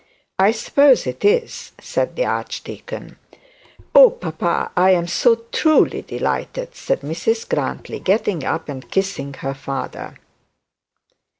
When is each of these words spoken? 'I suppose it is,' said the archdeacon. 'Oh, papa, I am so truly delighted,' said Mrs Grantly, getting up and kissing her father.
'I 0.39 0.49
suppose 0.53 1.05
it 1.05 1.23
is,' 1.23 1.73
said 1.79 2.15
the 2.15 2.25
archdeacon. 2.25 3.17
'Oh, 3.93 4.09
papa, 4.09 4.71
I 4.75 4.89
am 4.93 5.05
so 5.05 5.43
truly 5.51 6.01
delighted,' 6.01 6.73
said 6.75 7.01
Mrs 7.01 7.47
Grantly, 7.47 7.99
getting 7.99 8.43
up 8.43 8.67
and 8.67 8.89
kissing 8.89 9.35
her 9.35 9.53
father. 9.53 10.17